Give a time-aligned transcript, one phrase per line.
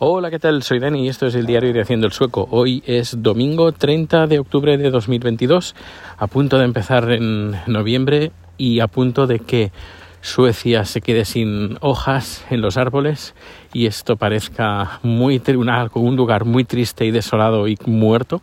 [0.00, 0.64] Hola, ¿qué tal?
[0.64, 2.48] Soy Dani y esto es el diario de Haciendo el Sueco.
[2.50, 5.76] Hoy es domingo 30 de octubre de 2022,
[6.18, 9.70] a punto de empezar en noviembre y a punto de que
[10.20, 13.36] Suecia se quede sin hojas en los árboles
[13.72, 15.40] y esto parezca muy
[15.94, 18.42] un lugar muy triste y desolado y muerto.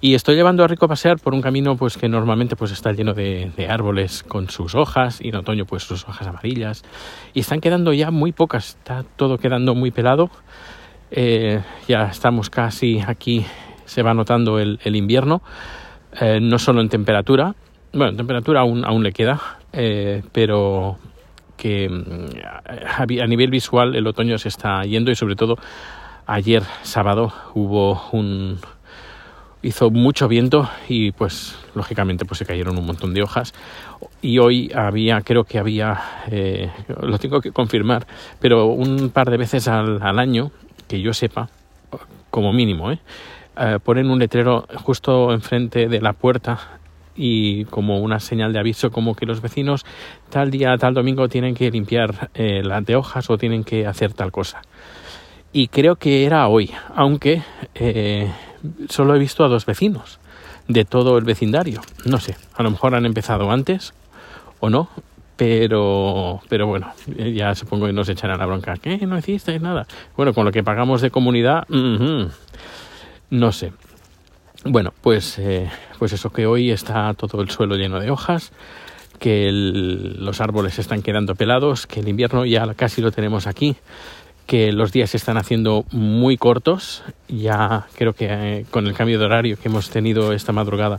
[0.00, 2.92] Y estoy llevando a Rico a pasear por un camino pues que normalmente pues está
[2.92, 6.84] lleno de, de, árboles con sus hojas y en otoño pues sus hojas amarillas
[7.34, 10.30] y están quedando ya muy pocas, está todo quedando muy pelado.
[11.10, 13.46] Eh, ya estamos casi aquí,
[13.84, 15.40] se va notando el, invierno,
[16.20, 17.54] eh, no solo en temperatura,
[17.92, 19.40] bueno, en temperatura aún, aún le queda,
[19.72, 20.98] eh, pero
[21.56, 25.56] que mm, a nivel visual el otoño se está yendo y sobre todo
[26.26, 28.58] ayer sábado hubo un
[29.62, 33.54] hizo mucho viento y pues lógicamente pues se cayeron un montón de hojas.
[34.20, 35.98] Y hoy había creo que había
[37.00, 38.06] lo tengo que confirmar
[38.38, 40.52] pero un par de veces al, al año
[40.88, 41.48] que yo sepa
[42.30, 42.98] como mínimo ¿eh?
[43.58, 46.78] Eh, ponen un letrero justo enfrente de la puerta
[47.16, 49.86] y como una señal de aviso como que los vecinos
[50.28, 54.12] tal día, tal domingo tienen que limpiar eh, las de hojas o tienen que hacer
[54.12, 54.60] tal cosa.
[55.54, 57.42] Y creo que era hoy, aunque
[57.74, 58.30] eh,
[58.90, 60.20] solo he visto a dos vecinos
[60.68, 61.80] de todo el vecindario.
[62.04, 63.94] No sé, a lo mejor han empezado antes
[64.60, 64.90] o no,
[65.36, 66.92] pero, pero bueno,
[67.34, 68.74] ya supongo que nos echarán la bronca.
[68.80, 69.06] ¿Qué?
[69.06, 69.86] ¿No hiciste nada?
[70.16, 73.72] Bueno, con lo que pagamos de comunidad, no sé.
[74.64, 78.52] Bueno, pues, eh, pues eso que hoy está todo el suelo lleno de hojas,
[79.18, 83.76] que los árboles están quedando pelados, que el invierno ya casi lo tenemos aquí,
[84.46, 89.18] que los días se están haciendo muy cortos, ya creo que eh, con el cambio
[89.18, 90.98] de horario que hemos tenido esta madrugada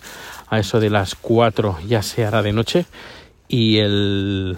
[0.49, 2.85] a eso de las 4 ya se hará de noche
[3.47, 4.57] y el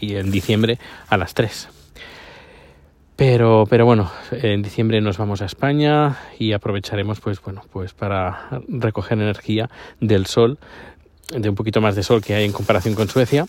[0.00, 1.68] y en diciembre a las 3.
[3.16, 8.60] Pero, pero bueno, en diciembre nos vamos a España y aprovecharemos pues bueno, pues para
[8.68, 10.58] recoger energía del sol,
[11.30, 13.46] de un poquito más de sol que hay en comparación con Suecia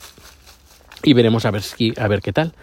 [1.02, 2.54] y veremos a ver si, a ver qué tal.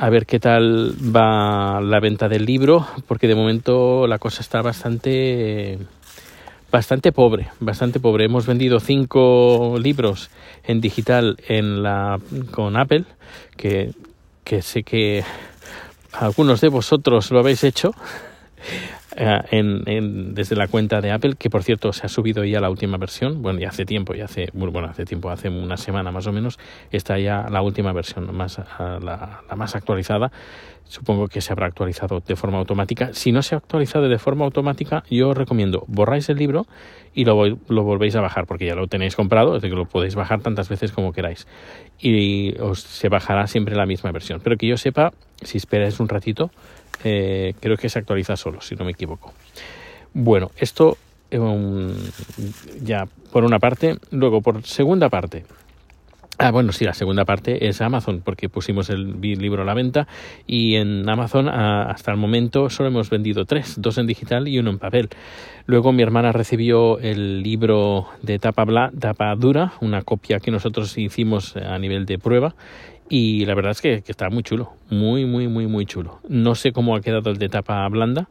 [0.00, 4.62] A ver qué tal va la venta del libro, porque de momento la cosa está
[4.62, 5.76] bastante
[6.70, 8.24] bastante pobre, bastante pobre.
[8.24, 10.30] Hemos vendido cinco libros
[10.64, 12.20] en digital en la
[12.50, 13.04] con Apple,
[13.56, 13.92] que,
[14.44, 15.24] que sé que
[16.12, 17.92] algunos de vosotros lo habéis hecho
[19.18, 22.70] eh, en, desde la cuenta de Apple, que por cierto se ha subido ya la
[22.70, 26.26] última versión, bueno, ya hace tiempo, ya hace, bueno, hace tiempo, hace una semana más
[26.26, 26.58] o menos,
[26.90, 30.30] está ya la última versión, más, la, la más actualizada.
[30.84, 33.12] Supongo que se habrá actualizado de forma automática.
[33.12, 36.66] Si no se ha actualizado de forma automática, yo os recomiendo borráis el libro
[37.12, 39.84] y lo, lo volvéis a bajar, porque ya lo tenéis comprado, es decir, que lo
[39.84, 41.46] podéis bajar tantas veces como queráis.
[41.98, 44.40] Y os se bajará siempre la misma versión.
[44.42, 45.12] Pero que yo sepa,
[45.42, 46.50] si esperáis un ratito,
[47.04, 49.32] eh, creo que se actualiza solo, si no me equivoco.
[50.14, 50.96] Bueno, esto
[52.82, 53.96] ya por una parte.
[54.10, 55.44] Luego, por segunda parte.
[56.40, 60.06] Ah, bueno, sí, la segunda parte es Amazon, porque pusimos el libro a la venta
[60.46, 64.70] y en Amazon hasta el momento solo hemos vendido tres, dos en digital y uno
[64.70, 65.08] en papel.
[65.66, 70.96] Luego mi hermana recibió el libro de tapa, bla, tapa dura, una copia que nosotros
[70.96, 72.54] hicimos a nivel de prueba
[73.08, 76.20] y la verdad es que, está muy chulo, muy, muy, muy, muy chulo.
[76.28, 78.28] No sé cómo ha quedado el de tapa blanda,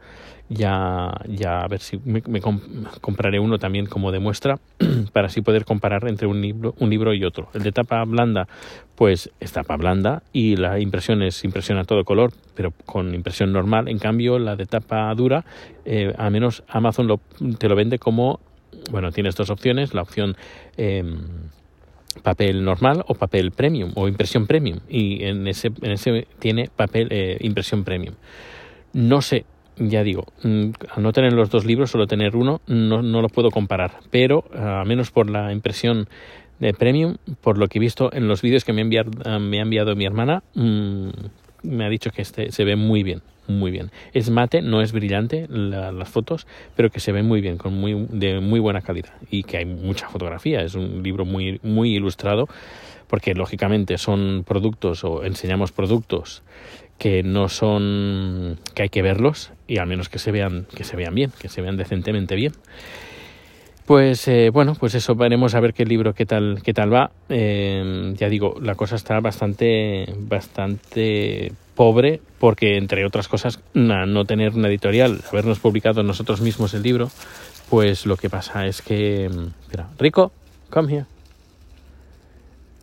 [0.49, 2.21] ya, ya a ver si me,
[3.01, 4.59] compraré uno también como de muestra
[5.13, 7.49] para así poder comparar entre un libro, un libro y otro.
[7.53, 8.47] El de tapa blanda,
[8.95, 13.51] pues es tapa blanda y la impresión es impresión a todo color, pero con impresión
[13.51, 13.87] normal.
[13.87, 15.43] En cambio, la de tapa dura,
[15.85, 17.19] eh, al menos Amazon lo,
[17.57, 18.39] te lo vende como,
[18.91, 20.37] bueno, tienes dos opciones, la opción...
[20.77, 21.03] Eh,
[22.23, 27.07] papel normal o papel premium o impresión premium y en ese, en ese tiene papel
[27.11, 28.15] eh, impresión premium.
[28.93, 29.45] No sé,
[29.77, 33.29] ya digo, mm, al no tener los dos libros, solo tener uno, no, no lo
[33.29, 36.07] puedo comparar, pero a menos por la impresión
[36.59, 39.59] de premium, por lo que he visto en los vídeos que me ha enviado, me
[39.59, 41.09] ha enviado mi hermana, mm,
[41.67, 43.91] me ha dicho que este se ve muy bien, muy bien.
[44.13, 48.07] Es mate, no es brillante las fotos, pero que se ve muy bien, con muy,
[48.09, 50.61] de muy buena calidad y que hay mucha fotografía.
[50.61, 52.47] Es un libro muy, muy ilustrado
[53.07, 56.43] porque lógicamente son productos o enseñamos productos
[56.97, 60.97] que no son que hay que verlos y al menos que se vean que se
[60.97, 62.53] vean bien, que se vean decentemente bien.
[63.87, 67.09] Pues eh, bueno, pues eso veremos a ver qué libro qué tal qué tal va.
[67.29, 74.55] Eh, ya digo, la cosa está bastante bastante pobre porque entre otras cosas no tener
[74.55, 77.09] una editorial, habernos publicado nosotros mismos el libro,
[77.69, 79.27] pues lo que pasa es que
[79.61, 80.33] espera, Rico,
[80.69, 81.05] come here.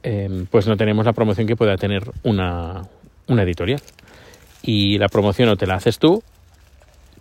[0.04, 2.80] Eh, pues no tenemos la promoción que pueda tener una,
[3.28, 3.82] una editorial.
[4.62, 6.22] y la promoción o te la haces tú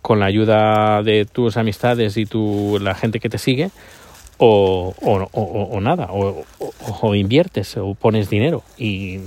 [0.04, 3.72] con la ayuda de tus amistades y tu, la gente que te sigue
[4.38, 8.64] o, o, o, nada, o, inviertes o pones dinero.
[8.78, 9.20] Y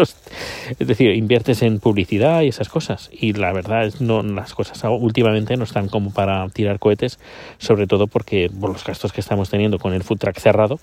[0.78, 3.10] es decir, inviertes en publicidad y esas cosas.
[3.12, 7.18] Y la verdad es no las cosas últimamente no están como para tirar cohetes,
[7.58, 10.78] sobre todo porque por los gastos que estamos teniendo con el food track cerrado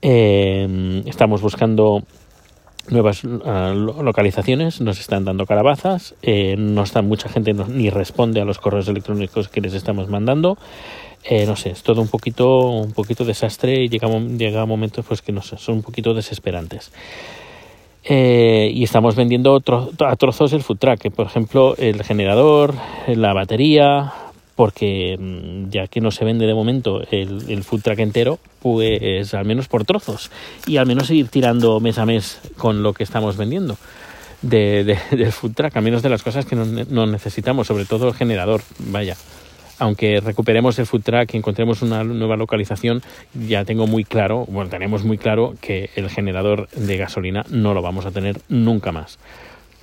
[0.00, 2.02] eh, estamos buscando
[2.90, 8.44] nuevas ah, localizaciones, nos están dando calabazas, eh, no está mucha gente ni responde a
[8.44, 10.58] los correos electrónicos que les estamos mandando.
[11.24, 15.22] Eh, no sé, es todo un poquito, un poquito desastre y llega, llega momentos pues
[15.22, 16.92] que no sé, son un poquito desesperantes.
[18.06, 22.74] Eh, y estamos vendiendo a trozos el food track, por ejemplo el generador,
[23.06, 24.12] la batería,
[24.56, 29.34] porque mm, ya que no se vende de momento el, el, food track entero, pues
[29.34, 30.30] al menos por trozos
[30.66, 33.76] y al menos ir tirando mes a mes con lo que estamos vendiendo
[34.44, 37.84] de, de, del food track, a menos de las cosas que no, no, necesitamos, sobre
[37.84, 39.16] todo el generador, vaya.
[39.80, 43.02] Aunque recuperemos el food track y encontremos una nueva localización,
[43.34, 47.82] ya tengo muy claro, bueno, tenemos muy claro que el generador de gasolina no lo
[47.82, 49.18] vamos a tener nunca más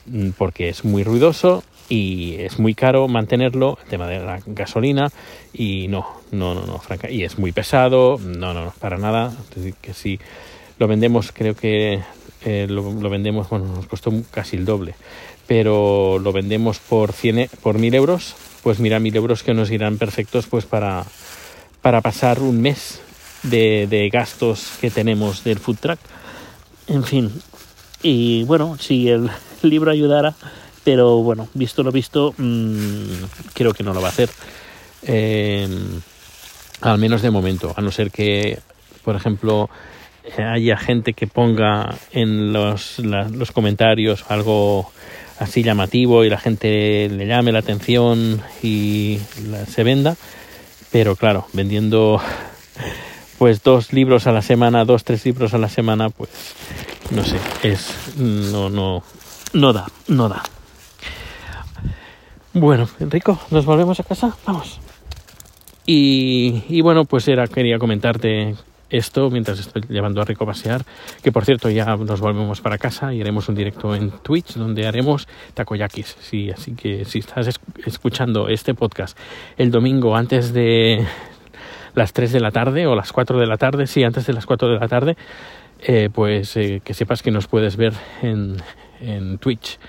[0.05, 5.11] mm, porque es muy ruidoso y es muy caro mantenerlo, el tema de la gasolina,
[5.51, 9.33] y no, no, no, no, franca, y es muy pesado, no, no, no, para nada,
[9.81, 10.17] que si
[10.79, 11.99] lo vendemos, creo que
[12.45, 14.95] eh, lo, lo, vendemos, bueno, nos costó casi el doble,
[15.47, 19.97] pero lo vendemos por 100, por 1000 euros, pues mira, 1000 euros que nos irán
[19.97, 21.03] perfectos pues para,
[21.81, 23.01] para pasar un mes
[23.43, 25.99] de, de gastos que tenemos del food truck.
[26.87, 27.31] En fin,
[28.01, 29.29] y bueno, si el
[29.61, 30.35] libro ayudara,
[30.83, 33.23] pero bueno, visto lo visto, mmm,
[33.53, 34.29] creo que no lo va a hacer.
[35.03, 35.67] Eh,
[36.81, 38.59] al menos de momento, a no ser que,
[39.03, 39.69] por ejemplo,
[40.37, 44.91] haya gente que ponga en los, la, los comentarios algo
[45.39, 49.19] así llamativo y la gente le llame la atención y
[49.67, 50.15] se venda.
[50.91, 52.21] Pero claro, vendiendo
[53.37, 56.29] pues dos libros a la semana, dos, tres libros a la semana, pues
[57.11, 59.03] no sé, es no, no,
[59.53, 60.43] no da, no da.
[62.53, 64.81] Bueno, Enrico, nos volvemos a casa, vamos.
[65.85, 68.55] Y, bueno, pues era quería comentarte
[68.89, 70.83] esto mientras estoy llevando a Rico a pasear,
[71.23, 74.85] que por cierto ya nos volvemos para casa y haremos un directo en Twitch donde
[74.85, 76.17] haremos takoyakis.
[76.19, 79.17] Sí, así que si estás escuchando este podcast
[79.57, 81.07] el domingo antes de
[81.95, 84.45] las 3 de la tarde o las 4 de la tarde, sí, antes de las
[84.45, 85.15] 4 de la tarde,
[85.79, 88.57] eh, pues eh, que sepas que nos puedes ver en,
[88.99, 89.79] en Twitch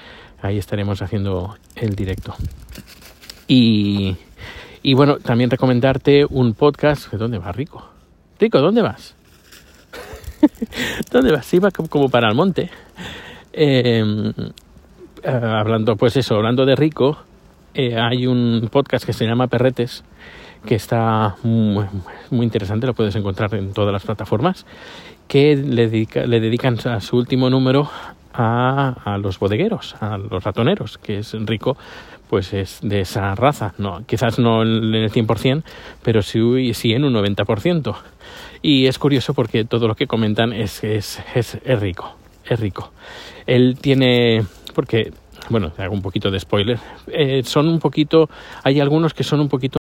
[0.43, 2.35] ahí estaremos haciendo el directo.
[3.49, 4.17] Y,
[4.83, 7.13] y bueno, también recomendarte un podcast.
[7.13, 7.89] ¿Dónde vas, Rico?
[8.39, 9.15] Rico, ¿dónde vas?
[11.11, 11.53] ¿Dónde vas?
[11.55, 12.71] Iba como para el monte.
[13.53, 14.33] Eh,
[15.25, 17.19] hablando, pues eso, hablando de Rico,
[17.75, 20.05] eh, hay un podcast que se llama Perretes,
[20.67, 21.85] que está muy,
[22.31, 24.67] muy, interesante, lo puedes encontrar en todas las plataformas,
[25.29, 27.89] que le, dedica, le dedican a su último número
[28.33, 31.77] a, a, los bodegueros, a los ratoneros, que es rico,
[32.33, 33.75] pues es de esa raza.
[33.77, 35.63] No, quizás no en el 100%,
[36.03, 37.95] pero sí, sí en un 90%.
[38.63, 42.17] Y es curioso porque todo lo que comentan es, es, es, es rico,
[42.49, 42.93] es rico.
[43.47, 44.45] Él tiene,
[44.75, 45.13] porque,
[45.51, 46.79] bueno, hago un poquito de spoiler,
[47.09, 48.31] eh, son un poquito,
[48.63, 49.79] hay algunos que son un poquito